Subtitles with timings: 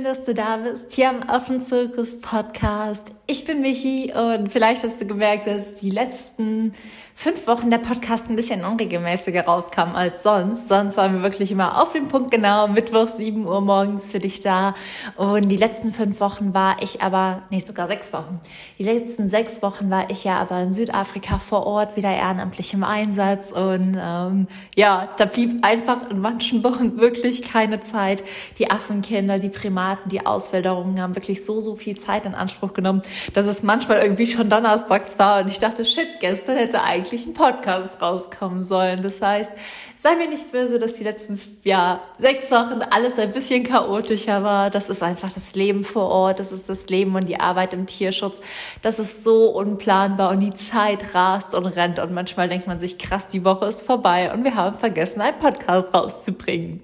[0.00, 3.12] schön, dass du da bist, hier am Affenzirkus Podcast.
[3.26, 6.72] Ich bin Michi und vielleicht hast du gemerkt, dass die letzten
[7.14, 10.68] fünf Wochen der Podcast ein bisschen unregelmäßiger rauskam als sonst.
[10.68, 14.40] Sonst waren wir wirklich immer auf den Punkt genau, Mittwoch 7 Uhr morgens für dich
[14.40, 14.74] da.
[15.16, 18.40] Und die letzten fünf Wochen war ich aber, nee, sogar sechs Wochen.
[18.78, 22.84] Die letzten sechs Wochen war ich ja aber in Südafrika vor Ort, wieder ehrenamtlich im
[22.84, 23.52] Einsatz.
[23.52, 28.24] Und ähm, ja, da blieb einfach in manchen Wochen wirklich keine Zeit.
[28.58, 33.02] Die Affenkinder, die Primaten, die Auswilderungen haben wirklich so, so viel Zeit in Anspruch genommen,
[33.34, 35.42] dass es manchmal irgendwie schon donnerstags war.
[35.42, 39.02] Und ich dachte, shit, gestern hätte eigentlich eigentlich ein Podcast rauskommen sollen.
[39.02, 39.50] Das heißt,
[39.96, 44.70] sei mir nicht böse, dass die letzten ja, sechs Wochen alles ein bisschen chaotischer war.
[44.70, 46.38] Das ist einfach das Leben vor Ort.
[46.38, 48.40] Das ist das Leben und die Arbeit im Tierschutz.
[48.82, 51.98] Das ist so unplanbar und die Zeit rast und rennt.
[51.98, 55.38] Und manchmal denkt man sich, krass, die Woche ist vorbei und wir haben vergessen, einen
[55.38, 56.80] Podcast rauszubringen.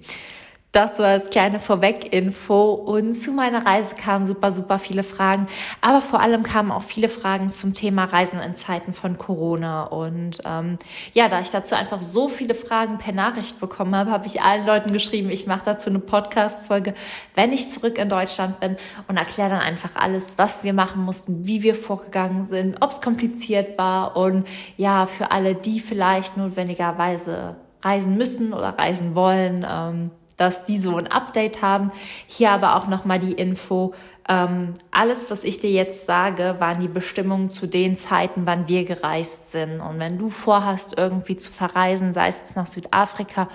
[0.73, 2.73] Das so als kleine Vorweg-Info.
[2.73, 5.47] Und zu meiner Reise kamen super, super viele Fragen.
[5.79, 9.83] Aber vor allem kamen auch viele Fragen zum Thema Reisen in Zeiten von Corona.
[9.85, 10.77] Und ähm,
[11.13, 14.65] ja, da ich dazu einfach so viele Fragen per Nachricht bekommen habe, habe ich allen
[14.65, 16.93] Leuten geschrieben, ich mache dazu eine Podcast-Folge,
[17.33, 18.75] wenn ich zurück in Deutschland bin
[19.07, 23.01] und erkläre dann einfach alles, was wir machen mussten, wie wir vorgegangen sind, ob es
[23.01, 29.65] kompliziert war und ja, für alle, die vielleicht notwendigerweise reisen müssen oder reisen wollen.
[29.69, 31.91] Ähm, dass die so ein Update haben.
[32.27, 33.93] Hier aber auch nochmal die Info.
[34.29, 38.85] Ähm, alles, was ich dir jetzt sage, waren die Bestimmungen zu den Zeiten, wann wir
[38.85, 39.79] gereist sind.
[39.79, 43.47] Und wenn du vorhast, irgendwie zu verreisen, sei es jetzt nach Südafrika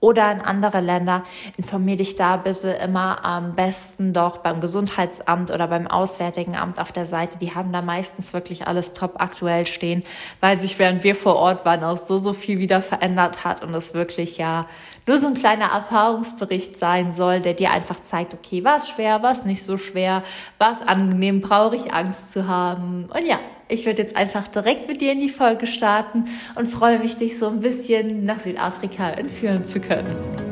[0.00, 1.24] oder in andere Länder,
[1.56, 6.92] informier dich da bitte immer am besten doch beim Gesundheitsamt oder beim Auswärtigen Amt auf
[6.92, 7.38] der Seite.
[7.38, 10.04] Die haben da meistens wirklich alles top aktuell stehen,
[10.40, 13.72] weil sich während wir vor Ort waren auch so, so viel wieder verändert hat und
[13.74, 14.66] es wirklich ja
[15.06, 19.22] nur so ein kleiner Erfahrungsbericht sein soll, der dir einfach zeigt, okay, war es schwer,
[19.22, 20.22] war es nicht so schwer,
[20.58, 23.08] war es angenehm, brauche ich Angst zu haben.
[23.14, 26.98] Und ja, ich würde jetzt einfach direkt mit dir in die Folge starten und freue
[26.98, 30.45] mich, dich so ein bisschen nach Südafrika entführen zu können.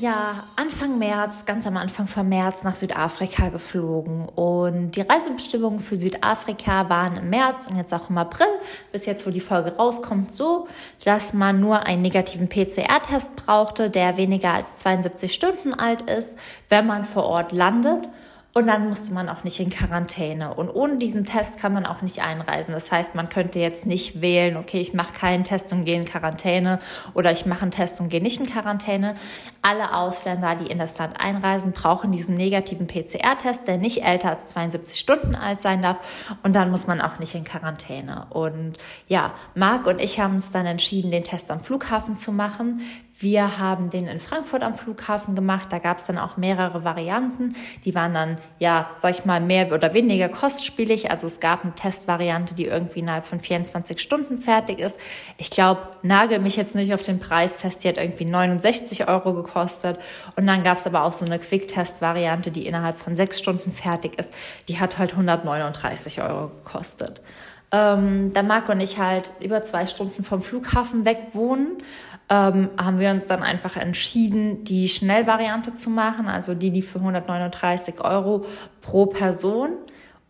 [0.00, 5.96] Ja Anfang März, ganz am Anfang von März nach Südafrika geflogen und die Reisebestimmungen für
[5.96, 8.46] Südafrika waren im März und jetzt auch im April,
[8.92, 10.68] bis jetzt, wo die Folge rauskommt, so,
[11.04, 16.38] dass man nur einen negativen PCR-Test brauchte, der weniger als 72 Stunden alt ist,
[16.68, 18.08] wenn man vor Ort landet.
[18.56, 20.54] Und dann musste man auch nicht in Quarantäne.
[20.54, 22.72] Und ohne diesen Test kann man auch nicht einreisen.
[22.72, 26.04] Das heißt, man könnte jetzt nicht wählen, okay, ich mache keinen Test und gehe in
[26.04, 26.78] Quarantäne
[27.14, 29.16] oder ich mache einen Test und gehe nicht in Quarantäne.
[29.60, 34.46] Alle Ausländer, die in das Land einreisen, brauchen diesen negativen PCR-Test, der nicht älter als
[34.46, 35.98] 72 Stunden alt sein darf.
[36.44, 38.28] Und dann muss man auch nicht in Quarantäne.
[38.30, 38.78] Und
[39.08, 42.82] ja, Marc und ich haben uns dann entschieden, den Test am Flughafen zu machen.
[43.16, 45.68] Wir haben den in Frankfurt am Flughafen gemacht.
[45.70, 47.54] Da gab es dann auch mehrere Varianten.
[47.84, 51.12] Die waren dann, ja, sag ich mal, mehr oder weniger kostspielig.
[51.12, 54.98] Also es gab eine Testvariante, die irgendwie innerhalb von 24 Stunden fertig ist.
[55.38, 57.84] Ich glaube, nagel mich jetzt nicht auf den Preis fest.
[57.84, 59.98] Die hat irgendwie 69 Euro gekostet.
[60.34, 64.18] Und dann gab es aber auch so eine Quick-Test-Variante, die innerhalb von sechs Stunden fertig
[64.18, 64.32] ist.
[64.68, 67.22] Die hat halt 139 Euro gekostet.
[67.70, 71.78] Ähm, da Marco und ich halt über zwei Stunden vom Flughafen weg wohnen
[72.28, 76.98] ähm, haben wir uns dann einfach entschieden, die Schnellvariante zu machen, also die, die für
[76.98, 78.46] 139 Euro
[78.80, 79.70] pro Person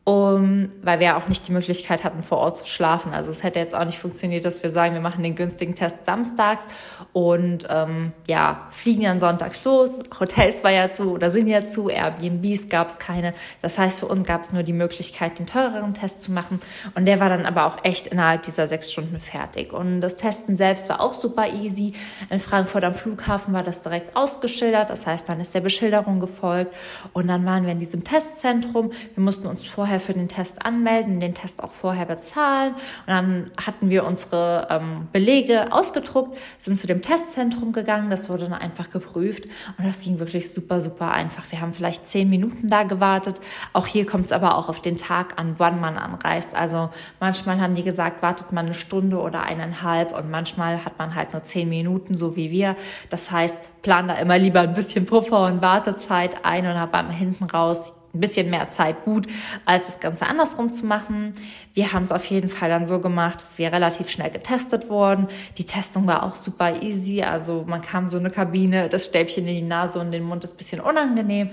[0.04, 3.14] um, weil wir ja auch nicht die Möglichkeit hatten, vor Ort zu schlafen.
[3.14, 6.04] Also es hätte jetzt auch nicht funktioniert, dass wir sagen, wir machen den günstigen Test
[6.04, 6.68] samstags
[7.14, 10.00] und ähm, ja, fliegen dann sonntags los.
[10.20, 13.32] Hotels war ja zu oder sind ja zu, Airbnbs gab es keine.
[13.62, 16.58] Das heißt, für uns gab es nur die Möglichkeit, den teureren Test zu machen.
[16.94, 19.72] Und der war dann aber auch echt innerhalb dieser sechs Stunden fertig.
[19.72, 21.94] Und das Testen selbst war auch super easy.
[22.28, 24.90] In Frankfurt am Flughafen war das direkt ausgeschildert.
[24.90, 26.74] Das heißt, man ist der Beschilderung gefolgt.
[27.14, 28.92] Und dann waren wir in diesem Testzentrum.
[29.14, 32.72] Wir mussten uns vorher vorher für den Test anmelden, den Test auch vorher bezahlen.
[32.72, 38.48] Und dann hatten wir unsere ähm, Belege ausgedruckt, sind zu dem Testzentrum gegangen, das wurde
[38.48, 39.44] dann einfach geprüft
[39.78, 41.44] und das ging wirklich super, super einfach.
[41.50, 43.40] Wir haben vielleicht zehn Minuten da gewartet.
[43.72, 46.54] Auch hier kommt es aber auch auf den Tag an, wann man anreist.
[46.54, 51.14] Also manchmal haben die gesagt, wartet man eine Stunde oder eineinhalb und manchmal hat man
[51.14, 52.76] halt nur zehn Minuten, so wie wir.
[53.10, 57.44] Das heißt, plan da immer lieber ein bisschen Puffer und Wartezeit ein und habe hinten
[57.44, 59.26] raus ein bisschen mehr Zeit gut,
[59.64, 61.34] als das Ganze andersrum zu machen.
[61.74, 65.28] Wir haben es auf jeden Fall dann so gemacht, dass wir relativ schnell getestet wurden.
[65.58, 67.22] Die Testung war auch super easy.
[67.22, 70.56] Also man kam so eine Kabine, das Stäbchen in die Nase und den Mund ist
[70.56, 71.50] bisschen unangenehm.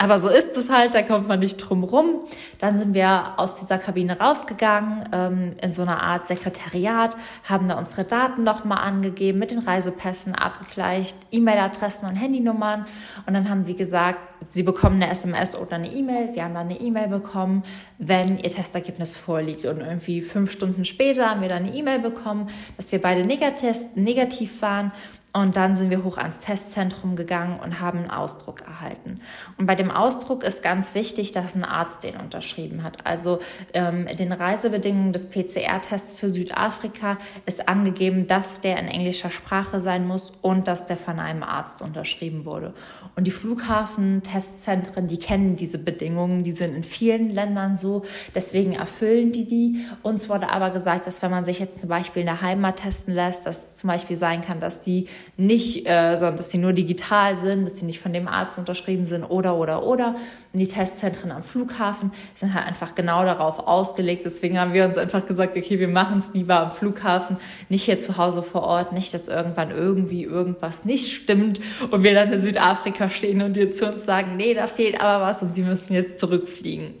[0.00, 2.20] Aber so ist es halt, da kommt man nicht drum rum.
[2.58, 7.14] Dann sind wir aus dieser Kabine rausgegangen ähm, in so einer Art Sekretariat,
[7.46, 12.86] haben da unsere Daten nochmal angegeben, mit den Reisepässen abgegleicht, E-Mail-Adressen und Handynummern.
[13.26, 16.34] Und dann haben wir gesagt, Sie bekommen eine SMS oder eine E-Mail.
[16.34, 17.62] Wir haben dann eine E-Mail bekommen,
[17.98, 19.66] wenn Ihr Testergebnis vorliegt.
[19.66, 22.48] Und irgendwie fünf Stunden später haben wir dann eine E-Mail bekommen,
[22.78, 24.92] dass wir beide negativ waren
[25.32, 29.20] und dann sind wir hoch ans Testzentrum gegangen und haben einen Ausdruck erhalten.
[29.58, 33.06] Und bei dem Ausdruck ist ganz wichtig, dass ein Arzt den unterschrieben hat.
[33.06, 33.40] Also
[33.72, 40.06] ähm, den Reisebedingungen des PCR-Tests für Südafrika ist angegeben, dass der in englischer Sprache sein
[40.06, 42.74] muss und dass der von einem Arzt unterschrieben wurde.
[43.16, 48.02] Und die Flughafen-Testzentren, die kennen diese Bedingungen, die sind in vielen Ländern so,
[48.34, 49.84] deswegen erfüllen die die.
[50.02, 53.14] Uns wurde aber gesagt, dass wenn man sich jetzt zum Beispiel in der Heimat testen
[53.14, 57.38] lässt, dass zum Beispiel sein kann, dass die nicht, äh, sondern dass sie nur digital
[57.38, 60.16] sind, dass sie nicht von dem Arzt unterschrieben sind oder, oder, oder.
[60.52, 64.24] Und die Testzentren am Flughafen sind halt einfach genau darauf ausgelegt.
[64.24, 67.36] Deswegen haben wir uns einfach gesagt, okay, wir machen es lieber am Flughafen,
[67.68, 71.60] nicht hier zu Hause vor Ort, nicht, dass irgendwann irgendwie irgendwas nicht stimmt
[71.90, 75.24] und wir dann in Südafrika stehen und dir zu uns sagen, nee, da fehlt aber
[75.24, 76.94] was und sie müssen jetzt zurückfliegen.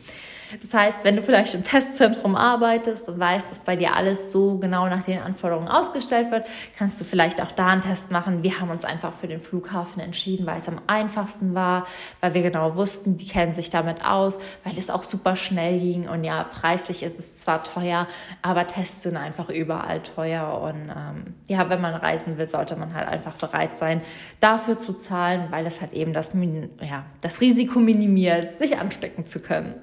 [0.60, 4.58] Das heißt, wenn du vielleicht im Testzentrum arbeitest und weißt, dass bei dir alles so
[4.58, 8.42] genau nach den Anforderungen ausgestellt wird, kannst du vielleicht auch da einen Test machen.
[8.42, 11.86] Wir haben uns einfach für den Flughafen entschieden, weil es am einfachsten war,
[12.20, 16.08] weil wir genau wussten, die kennen sich damit aus, weil es auch super schnell ging
[16.08, 18.06] und ja, preislich ist es zwar teuer,
[18.42, 22.94] aber Tests sind einfach überall teuer und ähm, ja, wenn man reisen will, sollte man
[22.94, 24.00] halt einfach bereit sein,
[24.40, 26.32] dafür zu zahlen, weil es halt eben das,
[26.80, 29.74] ja, das Risiko minimiert, sich anstecken zu können.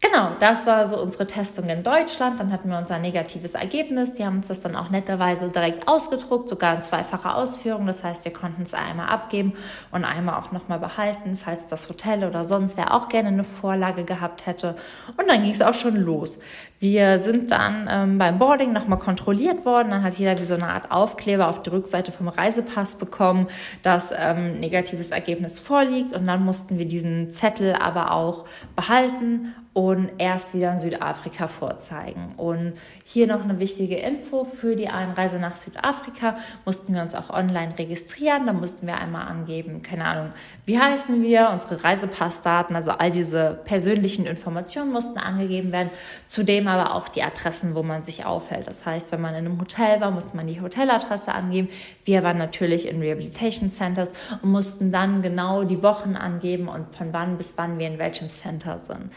[0.00, 2.38] Genau, das war so unsere Testung in Deutschland.
[2.38, 4.14] Dann hatten wir unser negatives Ergebnis.
[4.14, 7.84] Die haben uns das dann auch netterweise direkt ausgedruckt, sogar in zweifacher Ausführung.
[7.88, 9.54] Das heißt, wir konnten es einmal abgeben
[9.90, 14.04] und einmal auch nochmal behalten, falls das Hotel oder sonst wer auch gerne eine Vorlage
[14.04, 14.76] gehabt hätte.
[15.16, 16.38] Und dann ging es auch schon los.
[16.78, 19.90] Wir sind dann ähm, beim Boarding nochmal kontrolliert worden.
[19.90, 23.48] Dann hat jeder wie so eine Art Aufkleber auf die Rückseite vom Reisepass bekommen,
[23.82, 26.12] dass ähm, negatives Ergebnis vorliegt.
[26.12, 28.44] Und dann mussten wir diesen Zettel aber auch
[28.76, 32.34] behalten und erst wieder in Südafrika vorzeigen.
[32.36, 32.72] Und
[33.04, 37.78] hier noch eine wichtige Info für die Einreise nach Südafrika mussten wir uns auch online
[37.78, 38.48] registrieren.
[38.48, 40.30] Da mussten wir einmal angeben, keine Ahnung,
[40.66, 45.90] wie heißen wir, unsere Reisepassdaten, also all diese persönlichen Informationen mussten angegeben werden.
[46.26, 48.66] Zudem aber auch die Adressen, wo man sich aufhält.
[48.66, 51.68] Das heißt, wenn man in einem Hotel war, musste man die Hoteladresse angeben.
[52.04, 57.12] Wir waren natürlich in Rehabilitation Centers und mussten dann genau die Wochen angeben und von
[57.12, 59.12] wann bis wann wir in welchem Center sind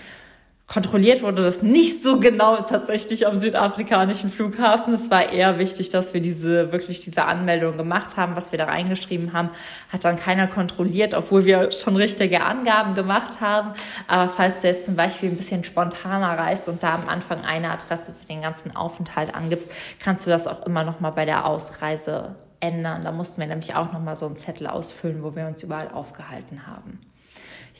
[0.72, 4.94] kontrolliert wurde das nicht so genau tatsächlich am südafrikanischen Flughafen.
[4.94, 8.38] Es war eher wichtig, dass wir diese, wirklich diese Anmeldung gemacht haben.
[8.38, 9.50] Was wir da reingeschrieben haben,
[9.92, 13.74] hat dann keiner kontrolliert, obwohl wir schon richtige Angaben gemacht haben.
[14.08, 17.70] Aber falls du jetzt zum Beispiel ein bisschen spontaner reist und da am Anfang eine
[17.70, 19.70] Adresse für den ganzen Aufenthalt angibst,
[20.02, 23.02] kannst du das auch immer noch mal bei der Ausreise ändern.
[23.04, 25.90] Da mussten wir nämlich auch noch mal so einen Zettel ausfüllen, wo wir uns überall
[25.90, 27.11] aufgehalten haben.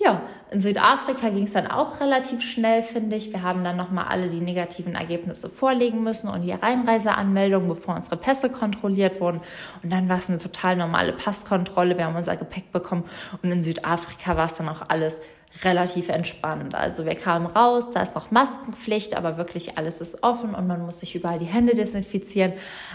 [0.04, 3.32] Ja, in Südafrika ging es dann auch relativ schnell, finde ich.
[3.32, 8.18] Wir haben dann nochmal alle die negativen Ergebnisse vorlegen müssen und die Reinreiseanmeldung, bevor unsere
[8.18, 9.42] Pässe kontrolliert wurden.
[9.84, 11.98] Und dann war es eine total normale Passkontrolle.
[12.00, 13.04] Wir haben unser Gepäck bekommen
[13.44, 15.22] und in Südafrika war es dann auch alles
[15.64, 16.76] relativ entspannt.
[16.76, 20.82] Also wir kamen raus, da ist noch Maskenpflicht, aber wirklich alles ist offen und man
[20.82, 22.54] muss sich überall die Hände desinfizieren.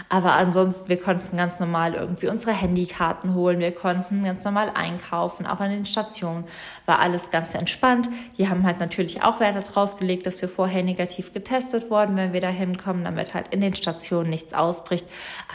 [0.09, 5.45] Aber ansonsten, wir konnten ganz normal irgendwie unsere Handykarten holen, wir konnten ganz normal einkaufen,
[5.45, 6.45] auch an den Stationen
[6.85, 8.09] war alles ganz entspannt.
[8.37, 12.33] Die haben halt natürlich auch Wert darauf gelegt, dass wir vorher negativ getestet wurden, wenn
[12.33, 15.05] wir da hinkommen, damit halt in den Stationen nichts ausbricht.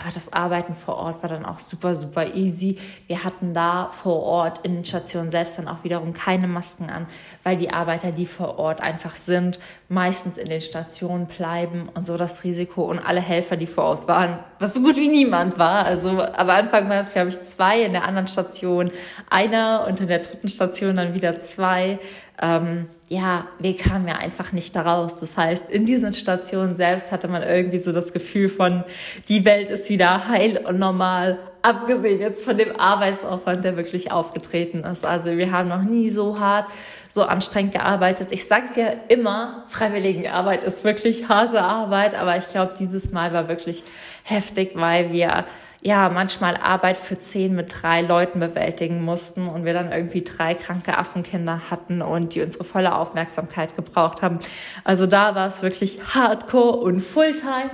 [0.01, 2.79] Aber das Arbeiten vor Ort war dann auch super, super easy.
[3.07, 7.07] Wir hatten da vor Ort in den Stationen selbst dann auch wiederum keine Masken an,
[7.43, 12.17] weil die Arbeiter, die vor Ort einfach sind, meistens in den Stationen bleiben und so
[12.17, 15.85] das Risiko und alle Helfer, die vor Ort waren, was so gut wie niemand war.
[15.85, 18.91] Also am Anfang waren es, glaube ich, zwei, in der anderen Station
[19.31, 21.99] einer und in der dritten Station dann wieder zwei.
[22.41, 25.21] Ähm, ja, wir kamen ja einfach nicht daraus.
[25.21, 28.85] Das heißt, in diesen Stationen selbst hatte man irgendwie so das Gefühl von,
[29.29, 34.83] die Welt ist wieder heil und normal, abgesehen jetzt von dem Arbeitsaufwand, der wirklich aufgetreten
[34.85, 35.05] ist.
[35.05, 36.67] Also wir haben noch nie so hart,
[37.09, 38.29] so anstrengend gearbeitet.
[38.31, 43.33] Ich sage es ja immer, Freiwilligenarbeit ist wirklich harte Arbeit, aber ich glaube, dieses Mal
[43.33, 43.85] war wirklich
[44.25, 45.45] heftig, weil wir
[45.85, 50.55] ja, manchmal Arbeit für zehn mit drei Leuten bewältigen mussten und wir dann irgendwie drei
[50.55, 54.39] kranke Affenkinder hatten und die unsere volle Aufmerksamkeit gebraucht haben.
[54.85, 57.71] Also da war es wirklich Hardcore und Fulltime.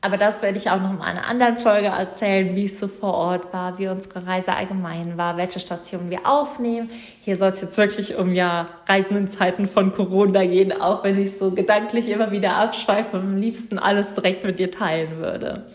[0.00, 3.14] Aber das werde ich auch noch in einer anderen Folge erzählen, wie es so vor
[3.14, 6.88] Ort war, wie unsere Reise allgemein war, welche Stationen wir aufnehmen.
[7.24, 11.20] Hier soll es jetzt wirklich um ja Reisen in Zeiten von Corona gehen, auch wenn
[11.20, 15.66] ich so gedanklich immer wieder abschweife und am liebsten alles direkt mit dir teilen würde.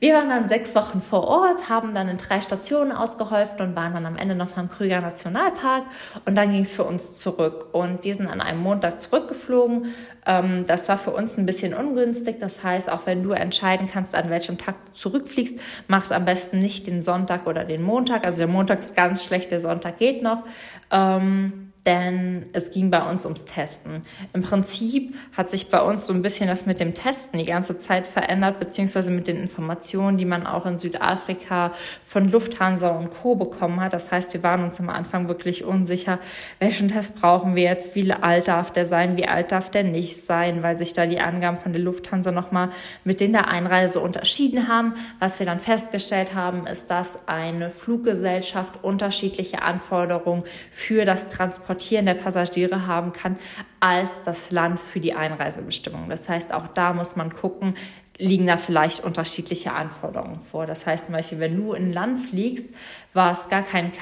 [0.00, 3.94] Wir waren dann sechs Wochen vor Ort, haben dann in drei Stationen ausgeholfen und waren
[3.94, 5.84] dann am Ende noch mal im Krüger Nationalpark.
[6.24, 7.68] Und dann ging es für uns zurück.
[7.72, 9.94] Und wir sind an einem Montag zurückgeflogen.
[10.26, 12.36] Ähm, das war für uns ein bisschen ungünstig.
[12.40, 16.24] Das heißt, auch wenn du entscheiden kannst, an welchem Tag du zurückfliegst, mach es am
[16.24, 18.24] besten nicht den Sonntag oder den Montag.
[18.24, 20.44] Also der Montag ist ganz schlecht, der Sonntag geht noch.
[20.90, 24.02] Ähm, denn es ging bei uns ums Testen.
[24.34, 27.78] Im Prinzip hat sich bei uns so ein bisschen das mit dem Testen die ganze
[27.78, 33.36] Zeit verändert, beziehungsweise mit den Informationen, die man auch in Südafrika von Lufthansa und Co.
[33.36, 33.94] bekommen hat.
[33.94, 36.18] Das heißt, wir waren uns am Anfang wirklich unsicher,
[36.58, 40.22] welchen Test brauchen wir jetzt, wie alt darf der sein, wie alt darf der nicht
[40.22, 42.70] sein, weil sich da die Angaben von der Lufthansa nochmal
[43.04, 44.94] mit denen der Einreise unterschieden haben.
[45.20, 52.06] Was wir dann festgestellt haben, ist, dass eine Fluggesellschaft unterschiedliche Anforderungen für das Transport Transportieren
[52.06, 53.36] der Passagiere haben kann
[53.78, 56.08] als das Land für die Einreisebestimmung.
[56.08, 57.74] Das heißt, auch da muss man gucken,
[58.18, 60.66] liegen da vielleicht unterschiedliche Anforderungen vor.
[60.66, 62.70] Das heißt zum Beispiel, wenn du in ein Land fliegst,
[63.12, 63.92] was gar keinen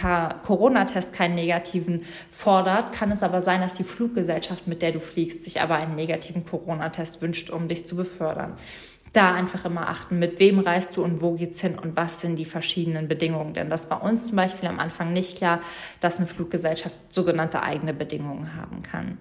[0.42, 5.44] Corona-Test, keinen negativen fordert, kann es aber sein, dass die Fluggesellschaft, mit der du fliegst,
[5.44, 8.54] sich aber einen negativen Corona-Test wünscht, um dich zu befördern
[9.16, 12.36] da einfach immer achten, mit wem reist du und wo geht's hin und was sind
[12.36, 13.54] die verschiedenen Bedingungen.
[13.54, 15.60] Denn das war uns zum Beispiel am Anfang nicht klar,
[16.00, 19.18] dass eine Fluggesellschaft sogenannte eigene Bedingungen haben kann.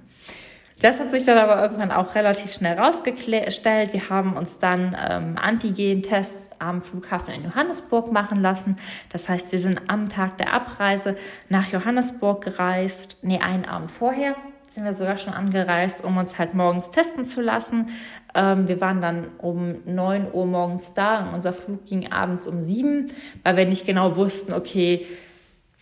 [0.82, 3.94] Das hat sich dann aber irgendwann auch relativ schnell rausgestellt.
[3.94, 8.76] Wir haben uns dann ähm, Antigen-Tests am Flughafen in Johannesburg machen lassen.
[9.12, 11.16] Das heißt, wir sind am Tag der Abreise
[11.48, 14.36] nach Johannesburg gereist, nee, einen Abend vorher
[14.76, 17.92] sind wir sogar schon angereist, um uns halt morgens testen zu lassen.
[18.34, 22.62] Ähm, wir waren dann um 9 Uhr morgens da und unser Flug ging abends um
[22.62, 23.08] 7,
[23.44, 25.06] weil wir nicht genau wussten, okay,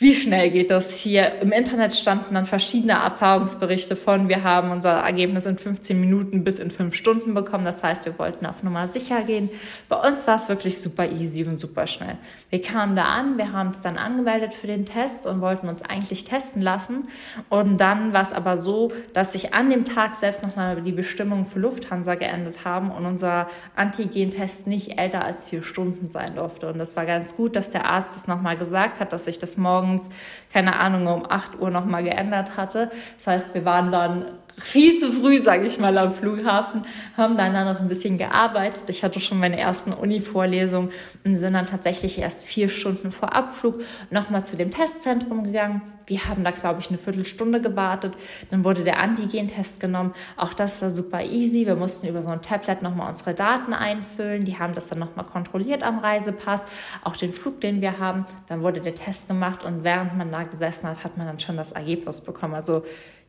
[0.04, 1.42] wie schnell geht das hier?
[1.42, 6.60] Im Internet standen dann verschiedene Erfahrungsberichte von, wir haben unser Ergebnis in 15 Minuten bis
[6.60, 7.64] in 5 Stunden bekommen.
[7.64, 9.50] Das heißt, wir wollten auf Nummer sicher gehen.
[9.88, 12.18] Bei uns war es wirklich super easy und super schnell.
[12.50, 15.82] Wir kamen da an, wir haben uns dann angemeldet für den Test und wollten uns
[15.82, 17.04] eigentlich testen lassen.
[17.48, 21.46] Und dann war es aber so, dass sich an dem Tag selbst nochmal die Bestimmungen
[21.46, 26.68] für Lufthansa geändert haben und unser Antigen-Test nicht älter als vier Stunden sein durfte.
[26.68, 29.56] Und das war ganz gut, dass der Arzt das nochmal gesagt hat, dass sich das
[29.56, 30.10] morgen morgens,
[30.52, 32.92] keine Ahnung, um 8 Uhr nochmal geändert hatte.
[33.18, 34.26] Das heißt, wir waren dann
[34.62, 36.86] viel zu früh, sage ich mal, am Flughafen,
[37.18, 38.84] haben dann da noch ein bisschen gearbeitet.
[38.88, 40.92] Ich hatte schon meine ersten Uni-Vorlesungen
[41.24, 43.82] und sind dann tatsächlich erst vier Stunden vor Abflug
[44.12, 45.82] nochmal zu dem Testzentrum gegangen.
[46.06, 48.18] Wir haben da, glaube ich, eine Viertelstunde gewartet.
[48.52, 50.14] Dann wurde der Antigen-Test genommen.
[50.36, 51.66] Auch das war super easy.
[51.66, 54.44] Wir mussten über so ein Tablet nochmal unsere Daten einfüllen.
[54.44, 56.68] Die haben das dann nochmal kontrolliert am Reisepass,
[57.04, 58.26] auch den Flug, den wir haben.
[58.50, 61.56] Dann wurde der Test gemacht und während man da gesessen hat, hat man dann schon
[61.56, 62.54] das Ergebnis bekommen.
[62.54, 62.84] Also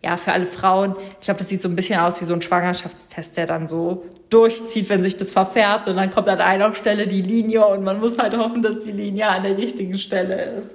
[0.04, 2.42] ja, für alle Frauen, ich glaube, das sieht so ein bisschen aus wie so ein
[2.42, 7.06] Schwangerschaftstest, der dann so durchzieht, wenn sich das verfärbt und dann kommt an einer Stelle
[7.06, 10.72] die Linie und man muss halt hoffen, dass die Linie an der richtigen Stelle ist.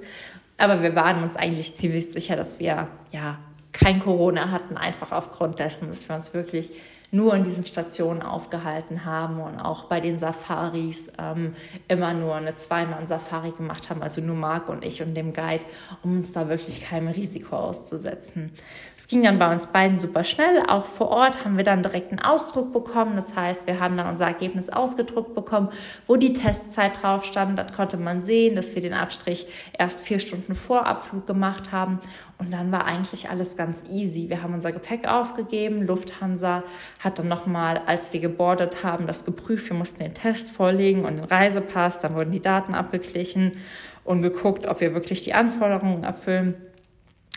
[0.58, 3.38] Aber wir waren uns eigentlich ziemlich sicher, dass wir ja
[3.72, 6.72] kein Corona hatten, einfach aufgrund dessen, dass wir uns wirklich
[7.12, 11.54] nur in diesen Stationen aufgehalten haben und auch bei den Safaris ähm,
[11.88, 15.64] immer nur eine Zweimann-Safari gemacht haben, also nur Marc und ich und dem Guide,
[16.02, 18.52] um uns da wirklich keinem Risiko auszusetzen.
[18.96, 20.62] Es ging dann bei uns beiden super schnell.
[20.68, 23.16] Auch vor Ort haben wir dann direkt einen Ausdruck bekommen.
[23.16, 25.70] Das heißt, wir haben dann unser Ergebnis ausgedruckt bekommen,
[26.06, 27.58] wo die Testzeit drauf stand.
[27.58, 31.98] Dann konnte man sehen, dass wir den Abstrich erst vier Stunden vor Abflug gemacht haben.
[32.40, 34.30] Und dann war eigentlich alles ganz easy.
[34.30, 35.86] Wir haben unser Gepäck aufgegeben.
[35.86, 36.62] Lufthansa
[37.00, 39.70] hat dann nochmal, als wir gebordet haben, das geprüft.
[39.70, 42.00] Wir mussten den Test vorlegen und den Reisepass.
[42.00, 43.56] Dann wurden die Daten abgeglichen
[44.04, 46.54] und geguckt, ob wir wirklich die Anforderungen erfüllen.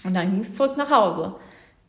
[0.03, 1.35] Und dann ging es zurück nach Hause.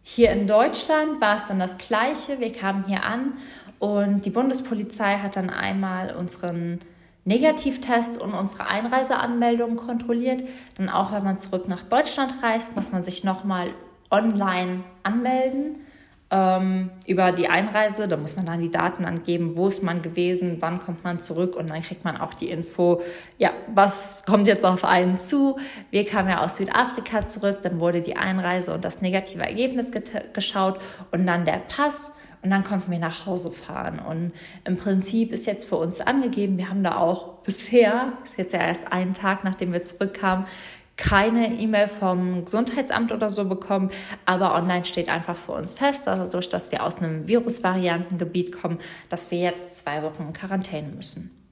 [0.03, 2.39] Hier in Deutschland war es dann das Gleiche.
[2.39, 3.33] Wir kamen hier an
[3.81, 6.81] und die Bundespolizei hat dann einmal unseren
[7.25, 10.45] Negativtest und unsere Einreiseanmeldung kontrolliert.
[10.77, 13.71] Dann auch, wenn man zurück nach Deutschland reist, muss man sich nochmal
[14.11, 15.84] online anmelden
[16.35, 18.09] ähm, über die Einreise.
[18.09, 21.55] Da muss man dann die Daten angeben, wo ist man gewesen, wann kommt man zurück
[21.55, 23.03] und dann kriegt man auch die Info,
[23.39, 25.59] ja, was kommt jetzt auf einen zu.
[25.91, 29.93] Wir kamen ja aus Südafrika zurück, dann wurde die Einreise und das negative Ergebnis
[30.33, 30.81] geschaut
[31.13, 32.17] und dann der Pass.
[32.43, 33.99] Und dann konnten wir nach Hause fahren.
[33.99, 34.33] Und
[34.67, 38.61] im Prinzip ist jetzt für uns angegeben, wir haben da auch bisher, ist jetzt ja
[38.61, 40.45] erst einen Tag, nachdem wir zurückkamen,
[40.97, 43.91] keine E-Mail vom Gesundheitsamt oder so bekommen,
[44.27, 49.31] aber online steht einfach für uns fest, dadurch, dass wir aus einem Virusvariantengebiet kommen, dass
[49.31, 51.44] wir jetzt zwei Wochen in Quarantäne müssen.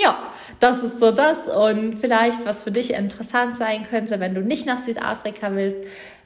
[0.00, 0.16] Ja,
[0.60, 4.64] das ist so das und vielleicht, was für dich interessant sein könnte, wenn du nicht
[4.64, 5.78] nach Südafrika willst.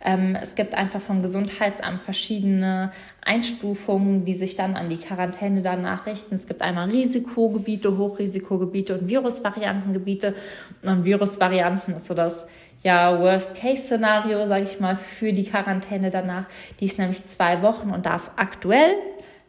[0.05, 2.93] Ähm, es gibt einfach vom Gesundheitsamt verschiedene
[3.25, 6.35] Einstufungen, die sich dann an die Quarantäne danach richten.
[6.35, 10.35] Es gibt einmal Risikogebiete, Hochrisikogebiete und Virusvariantengebiete.
[10.83, 12.47] Und Virusvarianten ist so das
[12.83, 16.45] ja, Worst-Case-Szenario, sage ich mal, für die Quarantäne danach.
[16.81, 18.97] Die ist nämlich zwei Wochen und darf aktuell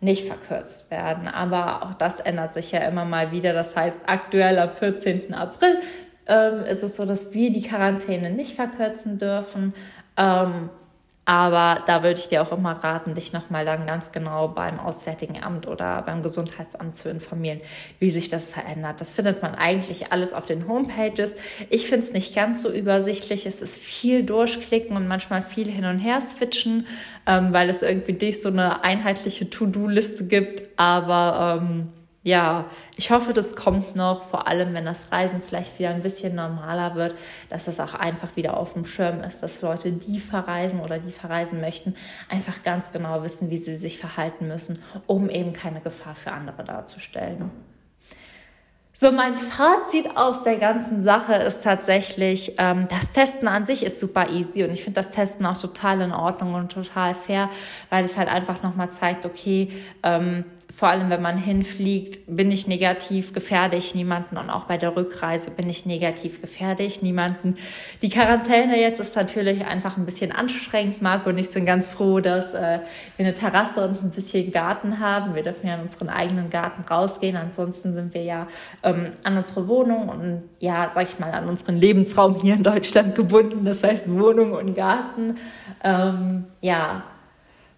[0.04, 1.28] nicht verkürzt werden.
[1.28, 3.54] Aber auch das ändert sich ja immer mal wieder.
[3.54, 5.34] Das heißt, aktuell am 14.
[5.34, 5.78] April
[6.28, 9.74] ähm, ist es so, dass wir die Quarantäne nicht verkürzen dürfen.
[10.18, 10.70] Ähm,
[11.26, 15.42] aber da würde ich dir auch immer raten, dich nochmal dann ganz genau beim Auswärtigen
[15.42, 17.62] Amt oder beim Gesundheitsamt zu informieren,
[18.00, 19.00] wie sich das verändert.
[19.00, 21.38] Das findet man eigentlich alles auf den Homepages.
[21.70, 23.46] Ich finde es nicht ganz so übersichtlich.
[23.46, 26.88] Es ist viel durchklicken und manchmal viel hin und her switchen,
[27.26, 30.78] ähm, weil es irgendwie nicht so eine einheitliche To-Do-Liste gibt.
[30.78, 31.88] Aber ähm,
[32.24, 36.36] ja, ich hoffe, das kommt noch, vor allem wenn das Reisen vielleicht wieder ein bisschen
[36.36, 37.18] normaler wird,
[37.50, 41.12] dass es auch einfach wieder auf dem Schirm ist, dass Leute, die verreisen oder die
[41.12, 41.96] verreisen möchten,
[42.30, 46.64] einfach ganz genau wissen, wie sie sich verhalten müssen, um eben keine Gefahr für andere
[46.64, 47.52] darzustellen.
[48.96, 54.00] So, mein Fazit aus der ganzen Sache ist tatsächlich, ähm, das Testen an sich ist
[54.00, 57.50] super easy und ich finde das Testen auch total in Ordnung und total fair,
[57.90, 62.68] weil es halt einfach nochmal zeigt, okay, ähm, vor allem wenn man hinfliegt, bin ich
[62.68, 67.58] negativ, gefährde ich niemanden und auch bei der Rückreise bin ich negativ, gefährde ich niemanden.
[68.02, 72.22] Die Quarantäne jetzt ist natürlich einfach ein bisschen anstrengend, Marco und ich sind ganz froh,
[72.22, 72.80] dass äh,
[73.18, 75.36] wir eine Terrasse und ein bisschen Garten haben.
[75.36, 78.48] Wir dürfen ja in unseren eigenen Garten rausgehen, ansonsten sind wir ja
[78.82, 83.14] ähm, an unsere Wohnung und ja, sag ich mal, an unseren Lebensraum hier in Deutschland
[83.14, 85.38] gebunden, das heißt Wohnung und Garten.
[85.84, 87.04] Ähm, ja,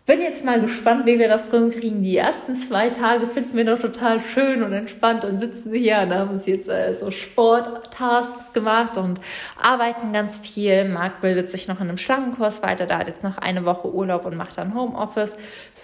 [0.06, 2.04] bin jetzt mal gespannt, wie wir das rumkriegen.
[2.04, 6.14] Die ersten zwei Tage finden wir noch total schön und entspannt und sitzen hier und
[6.14, 9.20] haben uns jetzt äh, so Sporttasks gemacht und
[9.60, 10.86] arbeiten ganz viel.
[10.86, 12.86] Marc bildet sich noch in einem Schlangenkurs weiter.
[12.86, 15.36] Da hat jetzt noch eine Woche Urlaub und macht dann Homeoffice.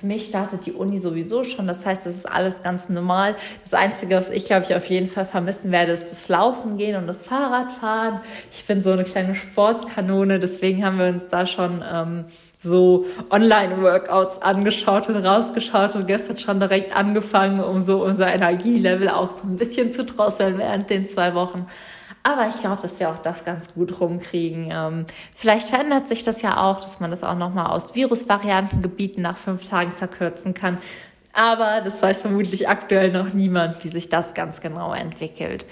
[0.02, 1.68] Für mich startet die Uni sowieso schon.
[1.68, 3.36] Das heißt, das ist alles ganz normal.
[3.64, 6.96] Das Einzige, was ich, glaube ich, auf jeden Fall vermissen werde, ist das Laufen gehen
[6.96, 8.20] und das Fahrradfahren.
[8.52, 10.40] Ich bin so eine kleine Sportskanone.
[10.40, 11.84] Deswegen haben wir uns da schon...
[11.88, 12.26] Ähm,
[12.64, 19.32] so Online-Workouts angeschaut und rausgeschaut und gestern schon direkt angefangen, um so unser Energielevel auch
[19.32, 21.66] so ein bisschen zu drosseln während den zwei Wochen.
[22.24, 24.70] Aber ich glaube, dass wir auch das ganz gut rumkriegen.
[24.72, 29.38] Ähm, vielleicht verändert sich das ja auch, dass man das auch nochmal aus Virusvariantengebieten nach
[29.38, 30.78] fünf Tagen verkürzen kann.
[31.34, 35.66] Aber das weiß vermutlich aktuell noch niemand, wie sich das ganz genau entwickelt.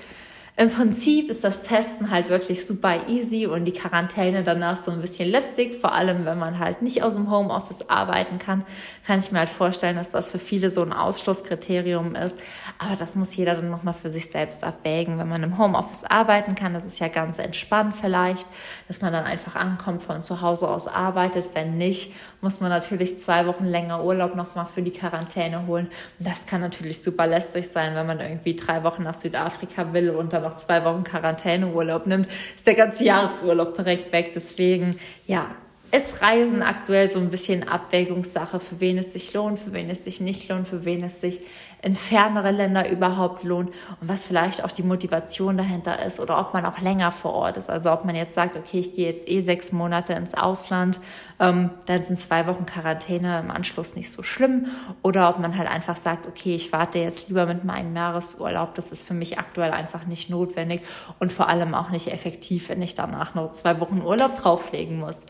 [0.60, 5.00] Im Prinzip ist das Testen halt wirklich super easy und die Quarantäne danach so ein
[5.00, 8.66] bisschen lästig, vor allem wenn man halt nicht aus dem Homeoffice arbeiten kann,
[9.08, 12.42] kann ich mir halt vorstellen, dass das für viele so ein Ausschlusskriterium ist.
[12.82, 15.18] Aber das muss jeder dann nochmal für sich selbst abwägen.
[15.20, 18.48] Wenn man im Homeoffice arbeiten kann, das ist ja ganz entspannt vielleicht,
[18.88, 21.44] dass man dann einfach ankommt, von zu Hause aus arbeitet.
[21.54, 25.88] Wenn nicht, muss man natürlich zwei Wochen länger Urlaub nochmal für die Quarantäne holen.
[26.20, 30.12] Und das kann natürlich super lästig sein, wenn man irgendwie drei Wochen nach Südafrika will
[30.12, 34.32] und dann noch zwei Wochen Quarantäneurlaub nimmt, ist der ganze Jahresurlaub direkt weg.
[34.34, 35.48] Deswegen, ja,
[35.92, 40.04] ist Reisen aktuell so ein bisschen Abwägungssache, für wen es sich lohnt, für wen es
[40.04, 41.42] sich nicht lohnt, für wen es sich
[41.82, 43.70] in fernere Länder überhaupt lohnt
[44.02, 47.58] und was vielleicht auch die Motivation dahinter ist oder ob man auch länger vor Ort
[47.58, 47.70] ist.
[47.70, 51.00] Also ob man jetzt sagt, okay, ich gehe jetzt eh sechs Monate ins Ausland,
[51.40, 54.68] ähm, dann sind zwei Wochen Quarantäne im Anschluss nicht so schlimm
[55.04, 58.92] oder ob man halt einfach sagt, okay, ich warte jetzt lieber mit meinem Jahresurlaub, das
[58.92, 60.82] ist für mich aktuell einfach nicht notwendig
[61.20, 65.26] und vor allem auch nicht effektiv, wenn ich danach noch zwei Wochen Urlaub drauflegen muss.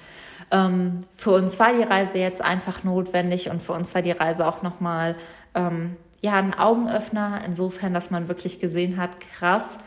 [0.52, 4.48] Ähm, für uns war die Reise jetzt einfach notwendig und für uns war die Reise
[4.48, 5.16] auch nochmal
[5.54, 9.78] ähm, ja, ein Augenöffner, insofern, dass man wirklich gesehen hat, krass,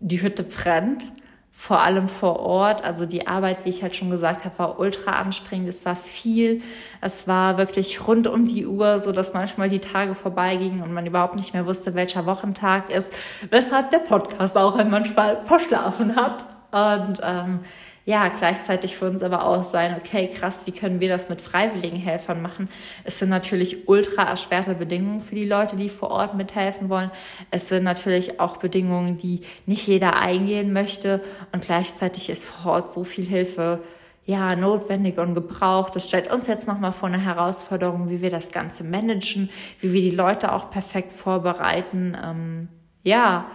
[0.00, 1.12] die Hütte brennt,
[1.52, 2.84] vor allem vor Ort.
[2.84, 5.68] Also die Arbeit, wie ich halt schon gesagt habe, war ultra anstrengend.
[5.68, 6.62] Es war viel.
[7.00, 11.04] Es war wirklich rund um die Uhr, so dass manchmal die Tage vorbeigingen und man
[11.04, 13.12] überhaupt nicht mehr wusste, welcher Wochentag ist.
[13.50, 16.44] Weshalb der Podcast auch manchmal verschlafen hat.
[16.70, 17.60] Und ähm,
[18.08, 21.98] ja, gleichzeitig für uns aber auch sein, okay, krass, wie können wir das mit freiwilligen
[21.98, 22.70] Helfern machen?
[23.04, 27.10] Es sind natürlich ultra erschwerte Bedingungen für die Leute, die vor Ort mithelfen wollen.
[27.50, 31.20] Es sind natürlich auch Bedingungen, die nicht jeder eingehen möchte
[31.52, 33.80] und gleichzeitig ist vor Ort so viel Hilfe
[34.24, 35.94] ja, notwendig und gebraucht.
[35.94, 40.00] Das stellt uns jetzt nochmal vor eine Herausforderung, wie wir das Ganze managen, wie wir
[40.00, 42.16] die Leute auch perfekt vorbereiten.
[42.24, 42.68] Ähm,
[43.02, 43.50] ja,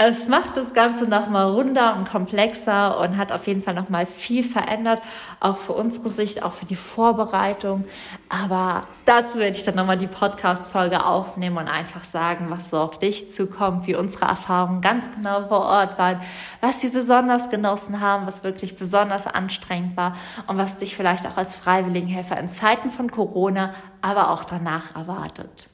[0.00, 4.44] es macht das Ganze nochmal runder und komplexer und hat auf jeden Fall nochmal viel
[4.44, 5.02] verändert,
[5.40, 7.84] auch für unsere Sicht, auch für die Vorbereitung.
[8.28, 13.00] Aber dazu werde ich dann nochmal die Podcast-Folge aufnehmen und einfach sagen, was so auf
[13.00, 16.20] dich zukommt, wie unsere Erfahrungen ganz genau vor Ort waren,
[16.60, 20.14] was wir besonders genossen haben, was wirklich besonders anstrengend war
[20.46, 25.68] und was dich vielleicht auch als Freiwilligenhelfer in Zeiten von Corona, aber auch danach erwartet.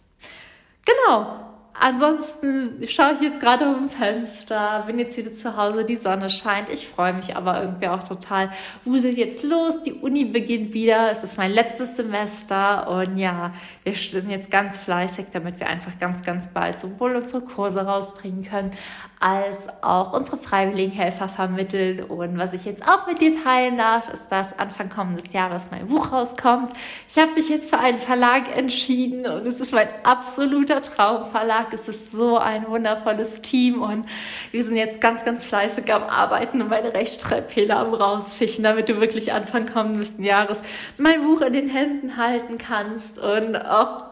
[0.86, 6.30] Genau, Ansonsten schaue ich jetzt gerade um Fenster, bin jetzt wieder zu Hause, die Sonne
[6.30, 6.68] scheint.
[6.68, 8.50] Ich freue mich aber irgendwie auch total.
[8.84, 11.10] Wusel jetzt los, die Uni beginnt wieder.
[11.10, 15.98] Es ist mein letztes Semester und ja, wir sind jetzt ganz fleißig, damit wir einfach
[15.98, 18.70] ganz, ganz bald sowohl unsere Kurse rausbringen können,
[19.18, 22.04] als auch unsere Freiwilligenhelfer vermitteln.
[22.04, 25.88] Und was ich jetzt auch mit dir teilen darf, ist, dass Anfang kommendes Jahres mein
[25.88, 26.72] Buch rauskommt.
[27.08, 31.63] Ich habe mich jetzt für einen Verlag entschieden und es ist mein absoluter Traumverlag.
[31.72, 34.06] Es ist so ein wundervolles Team und
[34.50, 39.00] wir sind jetzt ganz, ganz fleißig am Arbeiten und meine Rechtschreibfehler am rausfischen, damit du
[39.00, 40.60] wirklich Anfang kommenden Jahres
[40.98, 44.04] mein Buch in den Händen halten kannst und auch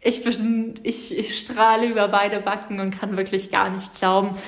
[0.00, 4.38] ich bin, ich, ich strahle über beide Backen und kann wirklich gar nicht glauben,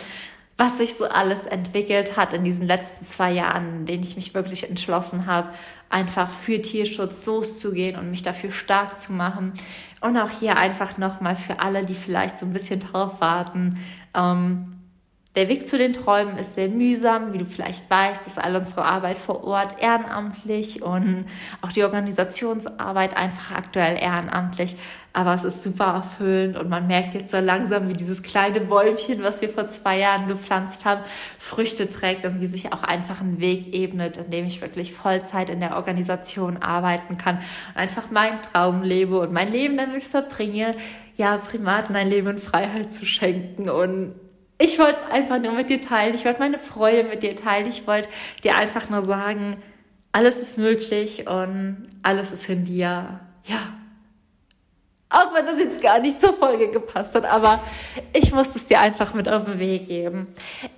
[0.60, 4.34] was sich so alles entwickelt hat in diesen letzten zwei Jahren, in denen ich mich
[4.34, 5.48] wirklich entschlossen habe,
[5.88, 9.54] einfach für Tierschutz loszugehen und mich dafür stark zu machen.
[10.02, 13.78] Und auch hier einfach nochmal für alle, die vielleicht so ein bisschen drauf warten.
[14.12, 14.79] Ähm,
[15.36, 18.84] der Weg zu den Träumen ist sehr mühsam, wie du vielleicht weißt, ist all unsere
[18.84, 21.26] Arbeit vor Ort ehrenamtlich und
[21.62, 24.74] auch die Organisationsarbeit einfach aktuell ehrenamtlich.
[25.12, 29.22] Aber es ist super erfüllend und man merkt jetzt so langsam, wie dieses kleine Bäumchen,
[29.22, 31.02] was wir vor zwei Jahren gepflanzt haben,
[31.38, 35.48] Früchte trägt und wie sich auch einfach ein Weg ebnet, in dem ich wirklich Vollzeit
[35.48, 40.74] in der Organisation arbeiten kann und einfach meinen Traum lebe und mein Leben damit verbringe,
[41.16, 44.14] ja, Primaten ein Leben in Freiheit zu schenken und
[44.60, 46.14] ich wollte es einfach nur mit dir teilen.
[46.14, 47.66] Ich wollte meine Freude mit dir teilen.
[47.66, 48.10] Ich wollte
[48.44, 49.56] dir einfach nur sagen,
[50.12, 53.20] alles ist möglich und alles ist in dir.
[53.44, 53.79] Ja,
[55.30, 57.60] auch wenn das jetzt gar nicht zur Folge gepasst hat, aber
[58.12, 60.28] ich musste es dir einfach mit auf den Weg geben.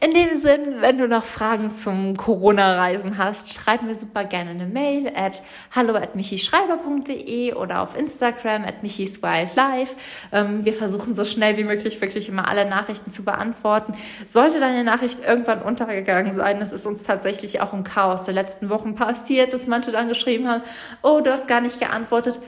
[0.00, 4.66] In dem Sinn, wenn du noch Fragen zum Corona-Reisen hast, schreib mir super gerne eine
[4.66, 5.42] Mail at
[5.74, 9.94] hallo at michischreiber.de oder auf Instagram at michiswildlife.
[10.32, 13.94] Ähm, wir versuchen so schnell wie möglich wirklich immer alle Nachrichten zu beantworten.
[14.26, 18.68] Sollte deine Nachricht irgendwann untergegangen sein, es ist uns tatsächlich auch im Chaos der letzten
[18.68, 20.62] Wochen passiert, dass manche dann geschrieben haben,
[21.02, 22.38] oh, du hast gar nicht geantwortet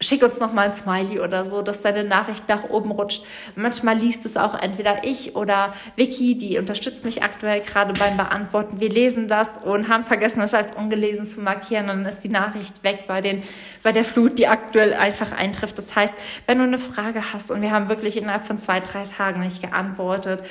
[0.00, 3.24] schick uns noch mal ein Smiley oder so, dass deine Nachricht nach oben rutscht.
[3.56, 8.80] Manchmal liest es auch entweder ich oder Vicky, die unterstützt mich aktuell gerade beim Beantworten.
[8.80, 12.82] Wir lesen das und haben vergessen, es als ungelesen zu markieren dann ist die Nachricht
[12.84, 13.42] weg bei den,
[13.82, 15.78] bei der Flut, die aktuell einfach eintrifft.
[15.78, 16.14] Das heißt,
[16.46, 19.62] wenn du eine Frage hast und wir haben wirklich innerhalb von zwei, drei Tagen nicht
[19.62, 20.42] geantwortet,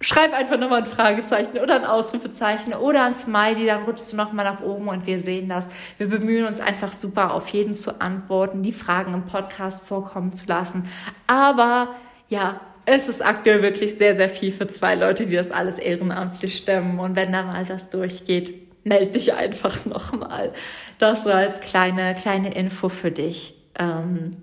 [0.00, 4.44] schreib einfach nochmal ein Fragezeichen oder ein Ausrufezeichen oder ein Smiley, dann rutschst du nochmal
[4.44, 5.68] nach oben und wir sehen das.
[5.96, 10.46] Wir bemühen uns einfach super, auf jeden zu antworten, die Fragen im Podcast vorkommen zu
[10.46, 10.88] lassen.
[11.26, 11.94] Aber
[12.28, 16.56] ja, es ist aktuell wirklich sehr, sehr viel für zwei Leute, die das alles ehrenamtlich
[16.56, 17.00] stemmen.
[17.00, 20.52] Und wenn da mal das durchgeht, melde dich einfach nochmal.
[20.98, 23.54] Das war als kleine, kleine Info für dich.
[23.78, 24.36] Ähm,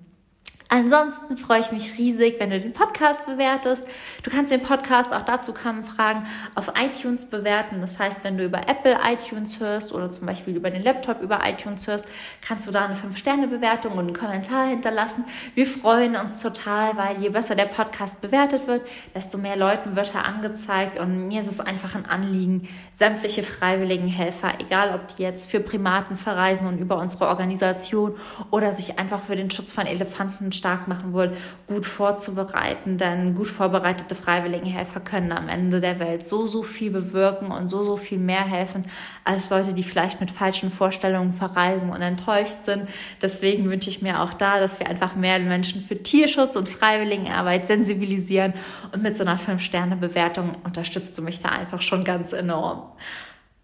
[0.76, 3.88] Ansonsten freue ich mich riesig, wenn du den Podcast bewertest.
[4.24, 7.80] Du kannst den Podcast auch dazu kamen Fragen auf iTunes bewerten.
[7.80, 11.40] Das heißt, wenn du über Apple iTunes hörst oder zum Beispiel über den Laptop über
[11.46, 12.12] iTunes hörst,
[12.42, 15.24] kannst du da eine 5-Sterne-Bewertung und einen Kommentar hinterlassen.
[15.54, 18.86] Wir freuen uns total, weil je besser der Podcast bewertet wird,
[19.16, 21.00] desto mehr Leuten wird er angezeigt.
[21.00, 25.62] Und mir ist es einfach ein Anliegen, sämtliche freiwilligen Helfer, egal ob die jetzt für
[25.62, 28.18] Primaten verreisen und über unsere Organisation
[28.52, 33.46] oder sich einfach für den Schutz von Elefanten stark machen wollen, gut vorzubereiten, denn gut
[33.46, 38.18] vorbereitete Freiwilligenhelfer können am Ende der Welt so, so viel bewirken und so, so viel
[38.18, 38.84] mehr helfen
[39.24, 42.90] als Leute, die vielleicht mit falschen Vorstellungen verreisen und enttäuscht sind.
[43.22, 47.68] Deswegen wünsche ich mir auch da, dass wir einfach mehr Menschen für Tierschutz und Freiwilligenarbeit
[47.68, 48.56] sensibilisieren
[48.92, 52.92] und mit so einer 5-Sterne-Bewertung unterstützt du mich da einfach schon ganz enorm.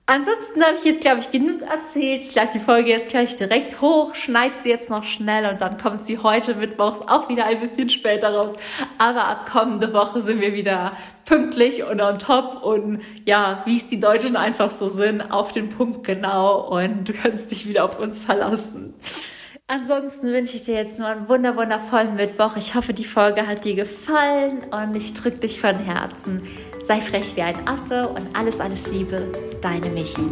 [0.08, 2.24] Ansonsten habe ich jetzt, glaube ich, genug erzählt.
[2.24, 5.78] Ich lade die Folge jetzt gleich direkt hoch, schneide sie jetzt noch schnell und dann
[5.78, 8.54] kommt sie heute Mittwochs auch wieder ein bisschen später raus.
[8.98, 13.88] Aber ab kommende Woche sind wir wieder pünktlich und on top und ja, wie es
[13.88, 17.98] die Deutschen einfach so sind, auf den Punkt genau und du kannst dich wieder auf
[17.98, 18.94] uns verlassen.
[19.68, 22.58] Ansonsten wünsche ich dir jetzt nur einen wunder wundervollen Mittwoch.
[22.58, 26.42] Ich hoffe, die Folge hat dir gefallen und ich drücke dich von Herzen.
[26.92, 30.30] Sei frech wie ein Affe und alles, alles Liebe, deine Michi.